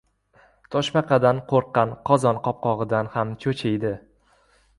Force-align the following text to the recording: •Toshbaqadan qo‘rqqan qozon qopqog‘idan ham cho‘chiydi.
•Toshbaqadan 0.75 1.41
qo‘rqqan 1.51 1.93
qozon 2.11 2.41
qopqog‘idan 2.49 3.13
ham 3.19 3.37
cho‘chiydi. 3.45 3.95